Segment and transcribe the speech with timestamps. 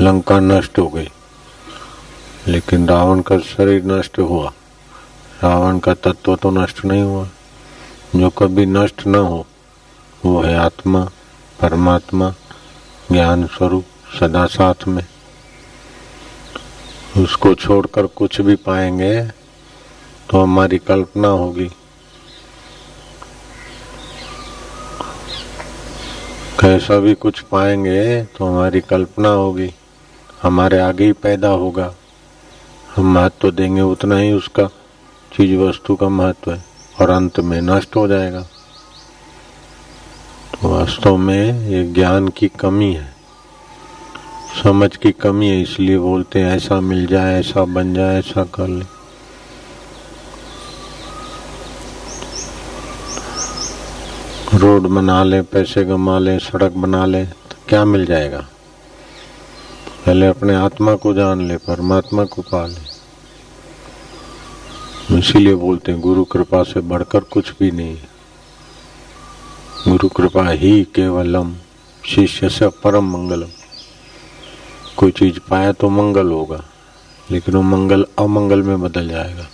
[0.00, 1.10] लंका नष्ट हो गई।
[2.48, 4.52] लेकिन रावण का शरीर नष्ट हुआ।
[5.42, 7.28] रावण का तत्व तो नष्ट नहीं हुआ।
[8.16, 9.46] जो कभी नष्ट न हो,
[10.24, 11.10] वो है आत्मा,
[11.60, 12.34] परमात्मा,
[13.12, 13.84] ज्ञान स्वरूप,
[14.20, 15.06] सदा साथ में।
[17.22, 19.22] उसको छोड़कर कुछ भी पाएँगे
[20.30, 21.68] तो हमारी कल्पना होगी।
[26.60, 29.74] कैसा भी कुछ पाएँगे तो हमारी कल्पना होगी।
[30.42, 31.94] हमारे आगे ही पैदा होगा।
[32.96, 34.66] हम महत्व देंगे, उतना ही उसका
[35.32, 36.64] चीज़ वस्तु का महत्व है,
[37.00, 38.40] और अंत में नष्ट हो जाएगा।
[40.52, 43.14] तो वास्तव में ये ज्ञान की कमी है।
[44.62, 48.68] समझ की कमी है, इसलिए बोलते हैं, ऐसा मिल जाए, ऐसा बन जाए, ऐसा कर
[48.68, 48.84] ले।
[54.54, 58.46] रोड बना ले, पैसे कमा ले, सड़क बना ले तो क्या मिल जाएगा?
[60.06, 62.80] पहले अपने आत्मा को जान ले, परमात्मा को पा ले।
[65.18, 67.96] इसीलिए बोलते हैं, गुरु कृपा से बढ़कर कुछ भी नहीं।
[69.88, 71.54] गुरु कृपा ही केवलम,
[72.04, 73.48] शिष्य से परम मंगलम।
[74.96, 76.64] कोई चीज़ पाया तो मंगल होगा,
[77.30, 79.46] लेकिन वो मंगल अमंगल में बदल जाएगा।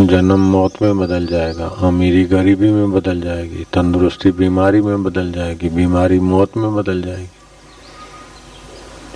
[0.00, 5.68] जन्म मौत में बदल जाएगा, अमीरी गरीबी में बदल जाएगी, तंदुरुस्ती बीमारी में बदल जाएगी,
[5.68, 7.30] बीमारी मौत में बदल जाएगी।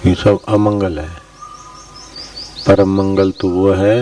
[0.06, 1.09] ये सब अमंगल है।
[2.67, 3.97] परम मंगल तो वो है,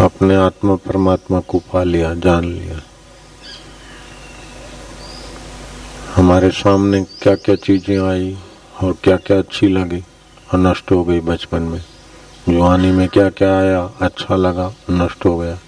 [0.00, 2.80] अपने आत्मा परमात्मा को पा लिया, जान लिया।
[6.14, 8.36] हमारे सामने क्या क्या चीज़ें आई
[8.82, 10.02] और क्या क्या अच्छी लगी
[10.48, 11.80] और नष्ट हो गई बचपन में।
[12.48, 15.58] जवानी में क्या क्या आया अच्छा लगा, नष्ट हो गया।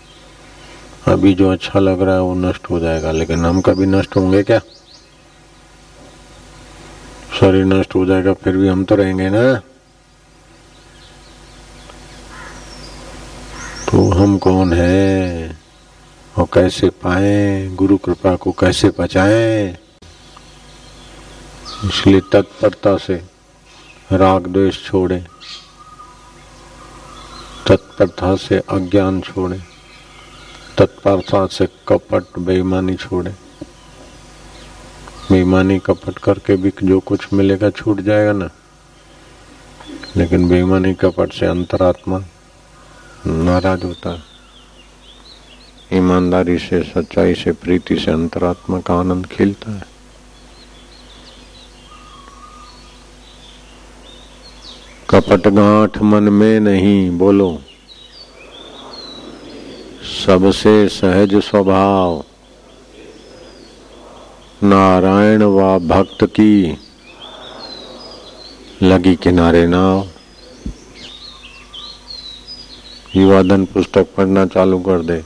[1.09, 4.42] अभी जो अच्छा लग रहा है वो नष्ट हो जाएगा, लेकिन हम कभी नष्ट होंगे
[4.42, 4.61] क्या?
[7.41, 9.55] शरीर नष्ट हो जाएगा, फिर भी हम तो रहेंगे ना।
[13.91, 15.58] तो हम कौन है?
[16.39, 17.69] और कैसे पाए?
[17.69, 19.79] गुरु कृपा को कैसे बचाए?
[21.85, 23.23] इसलिए तत्परता से
[24.13, 25.25] राग द्वेष छोड़े।
[27.69, 29.58] तत्परता से अज्ञान छोड़े।
[30.79, 33.45] तत्परता से कपट, बेईमानी छोड़े।
[35.33, 38.51] बेईमानी कपट करके भी जो कुछ मिलेगा छूट जाएगा ना।
[40.17, 42.25] लेकिन बेईमानी कपट से अंतरात्मा
[43.27, 44.23] नाराज़ होता है।
[45.92, 49.87] ईमानदारी से, सच्चाई से, प्रीति से अंतरात्मा का आनंद खिलता है।
[55.11, 57.63] कपट गांठ मन में नहीं, बोलो।
[60.27, 62.25] सबसे सहज स्वभाव
[64.64, 66.78] नारायण व भक्त की।
[68.83, 70.08] लगी किनारे नाव
[73.16, 75.22] युवाधन पुस्तक पढ़ना चालू कर दे।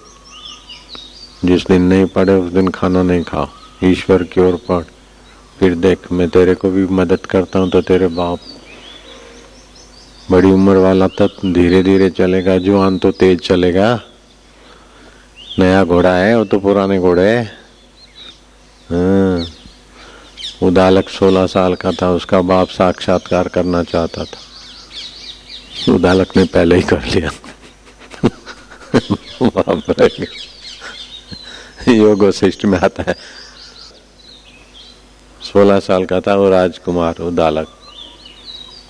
[1.44, 3.46] जिस दिन नहीं पढ़े, उस दिन खाना नहीं खा
[3.84, 4.82] ईश्वर की ओर पढ़।
[5.58, 8.38] फिर देख, मैं तेरे को भी मदद करता हूँ तो तेरे बाप।
[10.30, 14.00] बड़ी उम्र वाला तो धीरे धीरे चलेगा जवान तो तेज चलेगा।
[15.58, 17.44] नया घोड़ा है, वो तो पुराने घोड़े। है
[18.90, 19.19] हाँ।
[20.70, 24.38] उदालक सोलह साल का था, उसका बाप साक्षात्कार करना चाहता था।
[25.92, 27.30] उदालक ने पहले ही कर लिया।
[29.48, 29.94] बाप
[31.88, 33.14] योग वशिष्ठ में आता है।
[35.52, 37.68] सोलह साल का था, वो राजकुमार उदालक।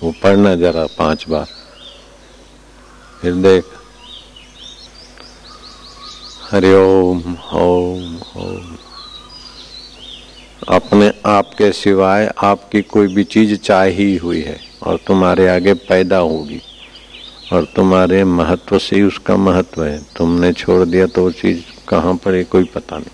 [0.03, 1.47] वो पढ़ना जरा पाँच बार।
[3.21, 3.63] फिर देख।
[6.51, 8.77] हरिओम ओम ओम ओम।
[10.69, 16.17] अपने आप के सिवाय आपकी कोई भी चीज़ चाहिए हुई है और तुम्हारे आगे पैदा
[16.17, 16.61] होगी।
[17.53, 22.15] और तुम्हारे महत्व से ही उसका महत्व है। तुमने छोड़ दिया तो वो चीज़ कहाँ
[22.15, 23.09] पर है कोई पता नहीं।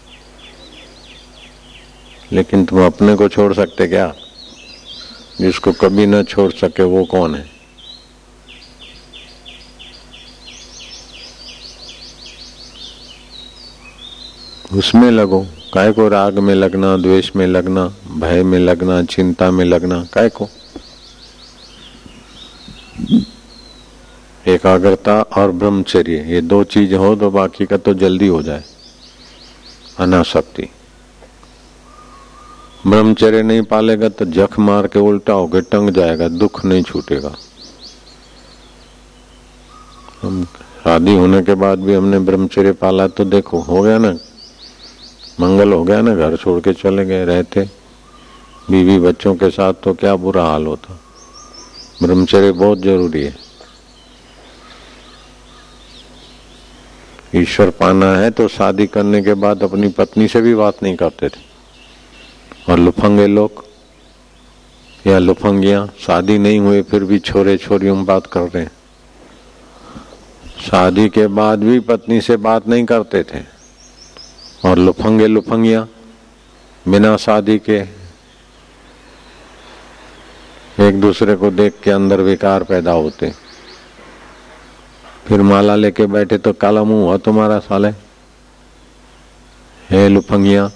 [2.34, 4.14] लेकिन तुम अपने को छोड़ सकते क्या?
[5.42, 7.50] जिसको कभी न छोड़ सके वो कौन है?
[14.74, 19.64] उसमें लगो। काय को राग में लगना, द्वेष में लगना, भय में लगना, चिंता में
[19.66, 20.48] लगना, काय को?
[24.46, 28.64] एकाग्रता और ब्रह्मचर्य, ये दो चीज़ हो तो बाकी का तो जल्दी हो जाए।
[30.00, 30.68] अनाशक्ति
[32.88, 37.36] ब्रह्मचर्य नहीं पालेगा तो जख मार के उल्टा होकर टंग जाएगा, दुख नहीं छूटेगा।
[40.22, 40.44] हम
[40.84, 44.14] शादी होने के बाद भी हमने ब्रह्मचर्य पाला तो देखो, हो गया ना?
[45.40, 47.70] मंगल हो गया ना, घर छोड़ के चले गए, रहते।
[48.70, 51.00] बीवी बच्चों के साथ तो क्या बुरा हाल होता।
[52.04, 53.36] ब्रह्मचर्य बहुत ज़रूरी है।
[57.36, 61.30] ईश्वर पाना है तो शादी करने के बाद अपनी पत्नी से भी बात नहीं करते
[61.30, 61.46] थे।
[62.70, 63.66] और लुफंगे लोग
[65.08, 68.72] या लुफंगियाँ शादी नहीं हुए फिर भी छोरे छोरियों में बात कर रहे हैं।
[70.62, 73.57] शादी के बाद भी पत्नी से बात नहीं करते थे।
[74.68, 75.88] और लुफंगे लुफंगिया
[76.86, 77.78] बिना शादी के
[80.80, 83.32] एक दूसरे को देख के अंदर विकार पैदा होते।
[85.28, 87.90] फिर माला लेके बैठे तो काला मुँह हुआ तुम्हारा साले।
[89.90, 90.70] हे लुफंगिया,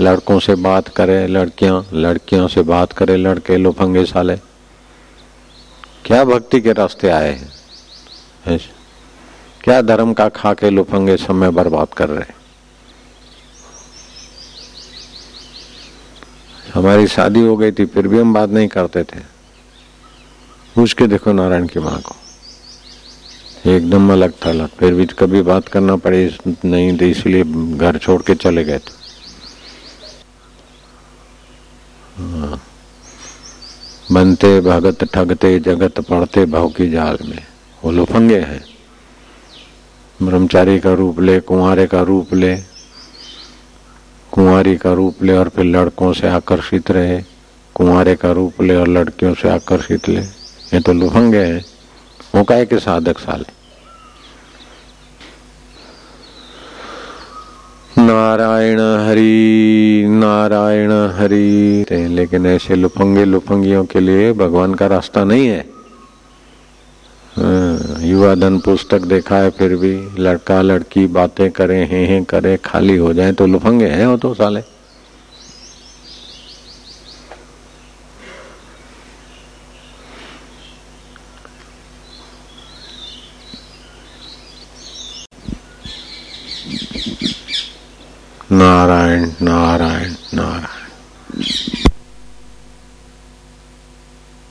[0.00, 4.36] लड़कों से बात करे, लड़कियाँ, लड़कियों से बात करे, लड़के लुफंगे साले।
[6.04, 7.32] क्या भक्ति के रास्ते आए
[8.46, 8.60] हैं?
[9.64, 12.41] क्या धर्म का खा के लुफंगे समय बर्बाद कर रहे
[16.82, 19.20] हमारी शादी हो गई थी, फिर भी हम बात नहीं करते थे।
[20.74, 22.14] पूछ के देखो नारायण की माँ को।
[23.70, 27.44] एकदम अलग था अलग फिर भी कभी बात करना पड़े, नहीं तो इसलिए
[27.78, 28.94] घर छोड़ के चले गए थे।
[32.16, 32.62] हाँ।
[34.12, 37.46] बनते, भगत ठगते, जगत पढ़ते, भाव की जाल में।
[37.84, 38.64] वो लुफंगे हैं।
[40.22, 42.71] ब्रह्मचारी का रूप ले, कुंवारे का रूप ले।
[44.32, 47.22] कुंवारी का रूप ले और फिर लड़कों से आकर्षित रहे।
[47.74, 50.20] कुंवारे का रूप ले और लड़कियों से आकर्षित ले।
[50.74, 51.64] ये तो लुफंगे हैं।
[52.34, 53.62] वो कहे के साधक साले।
[58.02, 65.58] नारायण हरि नारायण हरि। लेकिन ऐसे लुफंगे लुफंगियों के लिए भगवान का रास्ता नहीं है
[65.58, 65.81] हाँ,
[67.36, 72.96] युवा धन पुस्तक देखा है फिर भी, लड़का लड़की बातें करे, हैं हैं करे, खाली
[72.96, 74.60] हो जाए तो लुफंगे हैं वो तो साले।
[88.52, 90.80] नारायण नारायण नारायण।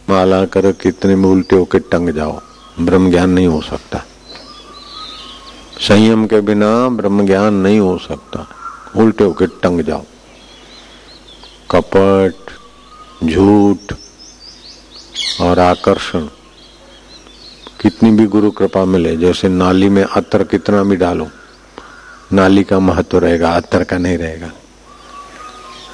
[0.09, 2.39] माला करो कितने में होके टंग जाओ।
[2.85, 4.05] ब्रह्म ज्ञान नहीं हो सकता।
[5.79, 8.47] संयम के बिना ब्रह्म ज्ञान नहीं हो सकता।
[8.97, 10.03] उल्टे होके टंग जाओ।
[11.71, 12.33] कपट,
[13.27, 13.93] झूठ
[15.41, 16.27] और आकर्षण,
[17.81, 21.27] कितनी भी गुरु कृपा मिले, जैसे नाली में अतर कितना भी डालो,
[22.33, 24.51] नाली का महत्व रहेगा, अतर का नहीं रहेगा।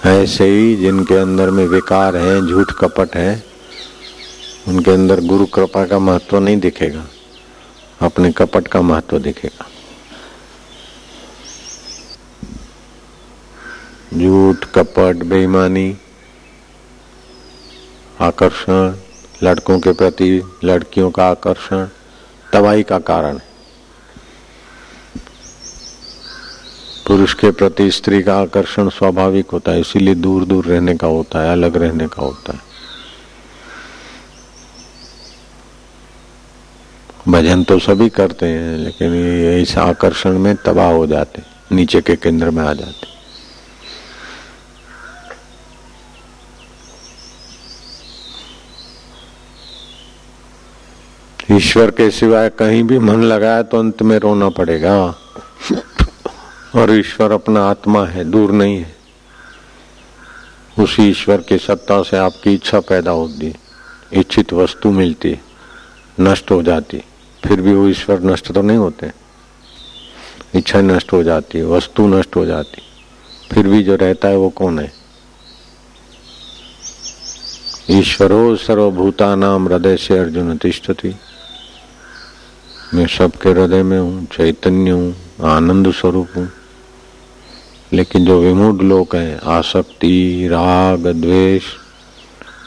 [0.05, 3.46] ऐसे ही जिनके अंदर में विकार है, झूठ कपट है
[4.67, 7.05] उनके अंदर गुरु कृपा का महत्व नहीं दिखेगा,
[8.01, 9.67] अपने कपट का महत्व दिखेगा।
[14.13, 15.97] झूठ, कपट, बेईमानी,
[18.21, 18.95] आकर्षण,
[19.43, 20.29] लड़कों के प्रति
[20.63, 21.87] लड़कियों का आकर्षण,
[22.53, 23.45] तबाही का कारण है।
[27.07, 31.39] पुरुष के प्रति स्त्री का आकर्षण स्वाभाविक होता है, इसीलिए दूर दूर रहने का होता
[31.39, 32.66] है, अलग रहने का होता है।
[37.27, 41.41] भजन तो सभी करते हैं, लेकिन ये इस आकर्षण में तबाह हो जाते
[41.71, 43.15] नीचे के केंद्र में आ जाते
[51.55, 54.95] ईश्वर के सिवाय कहीं भी मन लगाया तो अंत में रोना पड़ेगा।
[56.75, 58.95] और ईश्वर अपना आत्मा है, दूर नहीं है।
[60.79, 63.53] उसी ईश्वर की सत्ता से आपकी इच्छा पैदा होती
[64.13, 65.37] इच्छित वस्तु मिलती
[66.19, 67.03] नष्ट हो जाती
[67.43, 69.11] फिर भी वो ईश्वर नष्ट तो नहीं होते।
[70.55, 72.81] इच्छा नष्ट हो जाती है वस्तु नष्ट हो जाती।
[73.51, 74.93] फिर भी जो रहता है वो कौन है?
[77.89, 81.15] ईश्वरो सर्वभूता नाम हृदय से अर्जुन तिष्ठती।
[82.93, 86.49] मैं सबके हृदय में हूँ, चैतन्य हूँ, आनंद स्वरूप हूँ।
[87.93, 91.63] लेकिन जो विमूढ़ लोग हैं, आसक्ति, राग, द्वेष,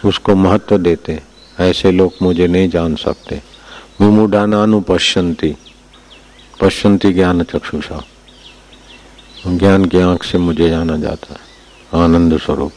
[0.05, 1.23] उसको महत्व देते
[1.61, 3.43] ऐसे लोग मुझे नहीं जान सकते।
[4.01, 5.57] विमूढ़ानुपश्यंती
[6.61, 8.05] पश्यंती ज्ञान चक्षुषा
[9.47, 11.41] ज्ञान की आँख से मुझे जाना जाता है।
[12.05, 12.73] आनंद स्वरूप।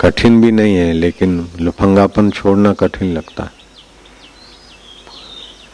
[0.00, 3.50] कठिन भी नहीं है, लेकिन लुफंगापन छोड़ना कठिन लगता है।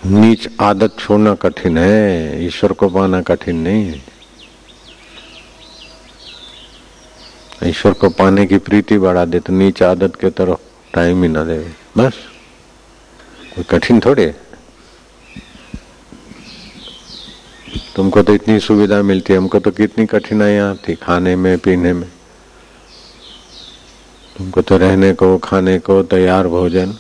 [0.07, 4.03] नीच आदत छोड़ना कठिन है, ईश्वर को पाना कठिन नहीं है।
[7.65, 11.45] ईश्वर को पाने की प्रीति बढ़ा दे तो नीच आदत के तरफ़ टाइम ही ना
[11.45, 12.34] दे। बस।
[13.55, 14.35] कोई कठिन थोड़े।
[17.97, 22.09] तुमको तो इतनी सुविधा मिलती है, हमको तो कितनी कठिनाइयाँ थी खाने में, पीने में।
[24.37, 26.97] तुमको तो रहने को, खाने को तैयार भोजन।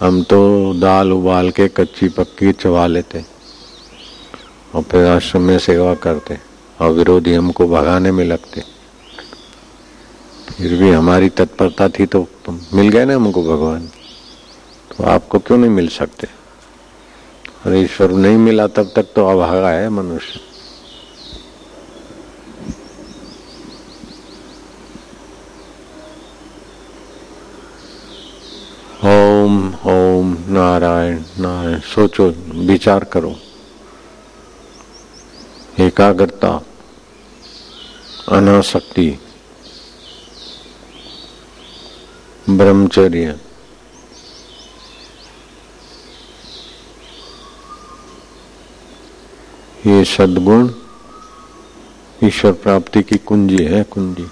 [0.00, 0.40] हम तो
[0.80, 3.24] दाल उबाल के कच्ची पक्की चबा लेते
[4.74, 6.38] और फिर आश्रम में सेवा करते
[6.80, 8.62] और विरोधी हमको भगाने में लगते।
[10.50, 13.88] फिर भी हमारी तत्परता थी तो मिल गए ना हमको भगवान।
[14.98, 16.26] तो आपको क्यों नहीं मिल सकते?
[17.66, 20.40] और ईश्वर, नहीं मिला तब तक तो अभागा है मनुष्य।
[29.06, 32.28] ओम ओम, नारायण नारायण, सोचो,
[32.66, 33.34] विचार करो।
[35.80, 36.62] एकाग्रता,
[38.28, 39.18] अनासक्ति,
[42.50, 43.40] ब्रह्मचर्य
[49.86, 50.68] ये सदगुण,
[52.24, 54.26] ईश्वर प्राप्ति की कुंजी है, कुंजी।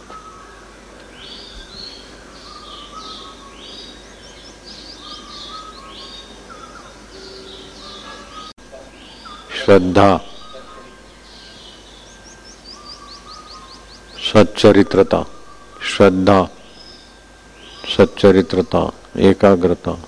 [9.56, 10.16] श्रद्धा,
[14.32, 15.25] सच्चरित्रता
[15.87, 16.42] श्रद्धा,
[17.97, 18.90] सच्चरित्रता,
[19.21, 19.99] एकाग्रता,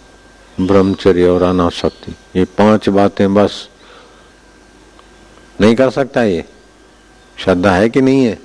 [0.59, 3.69] ब्रह्मचर्य और अनाशक्ति ये पाँच बातें बस
[5.59, 6.45] नहीं कर सकता ये।
[7.37, 8.39] श्रद्धा है कि नहीं है?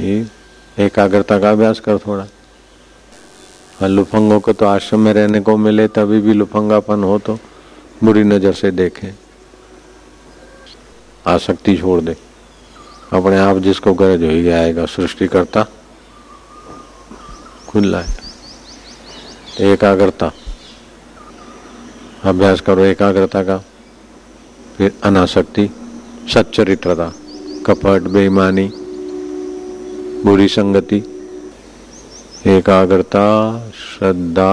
[0.00, 0.26] ये
[0.78, 2.26] एकाग्रता का अभ्यास कर थोड़ा।
[3.82, 7.38] और लुफंगों को तो आश्रम में रहने को मिले, तभी भी लुफंगापन हो तो
[8.04, 9.12] बुरी नज़र से देखें।
[11.26, 12.16] आसक्ति छोड़ दे।
[13.12, 15.66] अपने आप जिसको गरज हो ही आएगा सृष्टि करता
[17.68, 20.30] खुला है एकाग्रता।
[22.24, 23.62] अभ्यास करो एकाग्रता का।
[24.76, 25.68] फिर अनासक्ति,
[26.34, 27.12] सच्चरित्रता,
[27.66, 28.68] कपट, बेईमानी,
[30.24, 30.96] बुरी संगति,
[32.46, 33.28] एकाग्रता,
[33.74, 34.52] श्रद्धा,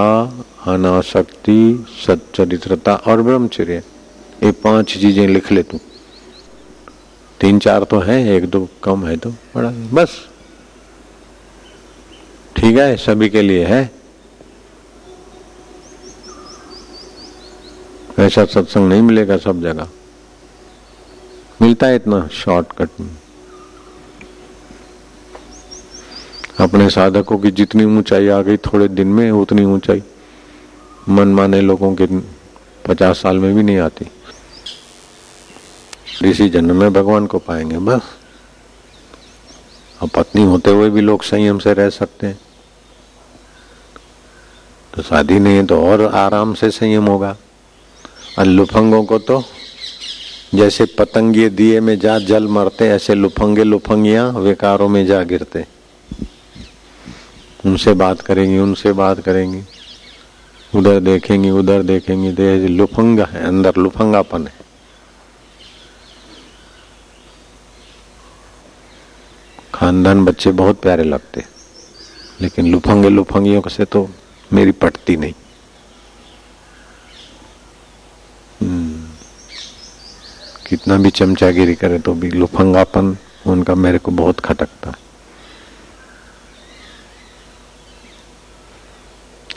[0.66, 3.82] अनासक्ति, सच्चरित्रता और ब्रह्मचर्य,
[4.42, 5.78] ये पाँच चीज़ें लिख ले तू।
[7.40, 10.16] तीन चार तो है, एक दो कम है तो बड़ा बस।
[12.56, 13.90] ठीक है, सभी के लिए है।
[18.18, 19.88] ऐसा सत्संग नहीं मिलेगा सब जगह।
[21.64, 23.16] मिलता है इतना शॉर्टकट में।
[26.60, 30.02] अपने साधकों की जितनी ऊंचाई आ गई, थोड़े दिन में उतनी ऊंचाई।
[31.08, 32.06] मन माने लोगों के
[32.88, 34.06] पचास साल में भी नहीं आती।
[36.30, 38.02] इसी जन्म में भगवान को पाएँगे, बस।
[40.02, 42.40] अब पत्नी होते हुए भी लोग संयम से रह सकते हैं।
[44.94, 47.36] तो शादी नहीं है तो और आराम से संयम होगा।
[48.38, 49.44] और लुफंगों को तो
[50.54, 55.64] जैसे पतंगे दिए में जा जल मरते, ऐसे लुफंगे लुफंगिया विकारों में जा गिरते।
[57.66, 59.62] उनसे बात करेंगी, उनसे बात करेंगी।
[60.72, 64.62] उधर देखेंगी उधर देखेंगी तो लुफंगा है, अंदर लुफंगापन है।
[69.74, 71.40] खानदान बच्चे बहुत प्यारे लगते
[72.40, 74.08] लेकिन लुफंगे लुफंगियों से तो
[74.52, 75.32] मेरी पटती नहीं।
[80.84, 84.92] कितना भी चमचागिरी करे तो भी लुफंगापन उनका मेरे को बहुत खटकता।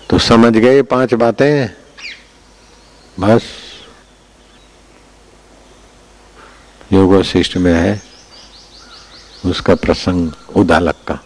[0.10, 1.68] तो समझ गए पाँच बातें?
[3.20, 3.44] बस।
[6.94, 8.02] योग वशिष्ठ में है
[9.46, 11.20] उसका प्रसंग उदालक का।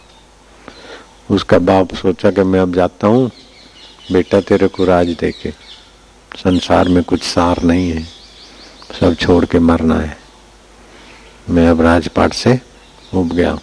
[1.30, 3.30] उसका बाप सोचा कि मैं अब जाता हूँ,
[4.12, 5.50] बेटा तेरे को राज देके।
[6.36, 8.21] संसार में कुछ सार नहीं है।
[9.00, 10.18] सब छोड़ के मरना है।
[11.50, 12.60] मैं अब राजपाट से
[13.14, 13.60] उब गया हूँ।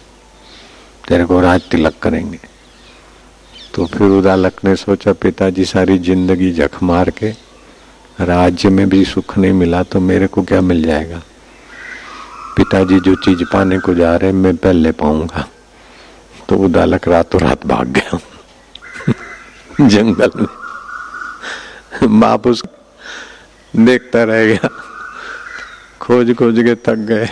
[1.08, 2.38] तेरे को राज तिलक करेंगे।
[3.74, 7.30] तो फिर उदालक ने सोचा, पिताजी सारी ज़िंदगी जख मार के
[8.20, 11.22] राज्य में भी सुख नहीं मिला तो मेरे को क्या मिल जाएगा?
[12.56, 15.48] पिताजी जो चीज़ पाने को जा रहे मैं पहले पाऊँगा।
[16.48, 18.18] तो उदालक रातों रात भाग गया
[19.88, 20.46] जंगल में।
[22.20, 22.64] बाप उस
[23.76, 24.79] देखता रह गया।
[26.00, 27.28] खोज खोज के थक गए।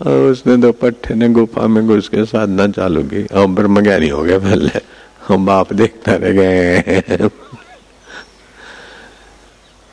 [0.00, 4.08] और उसने दो पट्टे ने गुफा में घुस के साधना चालू की। और ब्रह्म ज्ञानी
[4.08, 4.80] हो गया पहले।
[5.28, 6.78] हम बाप देखता रह गए।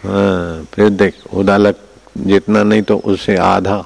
[0.04, 1.80] हाँ फिर देख, उदालक
[2.18, 3.86] जितना नहीं तो उससे आधा,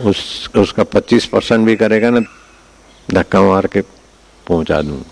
[0.00, 2.20] उस, उसका पच्चीस परसेंट भी करेगा ना,
[3.10, 3.80] धक्का मार के
[4.46, 5.02] पहुँचा दू।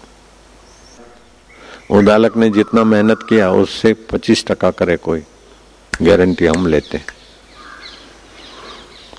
[1.90, 5.22] उदालक ने जितना मेहनत किया, उससे पच्चीस टका करे कोई।
[6.02, 7.19] गारंटी हम लेते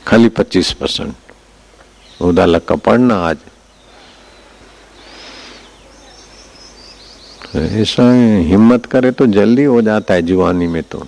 [0.07, 1.13] खाली पच्चीस परसेंट।
[2.21, 3.37] उदालक का पढ़ना आज।
[7.55, 8.03] ऐसा
[8.41, 11.05] हिम्मत करे तो जल्दी हो जाता है जुआनी में तो।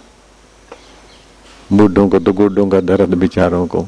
[1.73, 3.87] बूढ़ों को तो गुड्डों का दर्द, बिचारों को।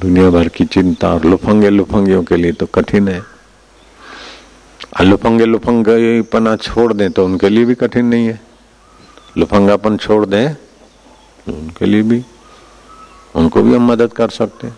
[0.00, 3.22] दुनिया भर की चिंता और लुफंगे लुफंगियों के लिए तो कठिन है।
[5.02, 8.40] लुफंगे लुफंगे पना छोड़ दें तो उनके लिए भी कठिन नहीं है।
[9.36, 12.24] लुफंगापन छोड़ दें तो उनके लिए भी
[13.36, 14.76] उनको भी हम मदद कर सकते हैं।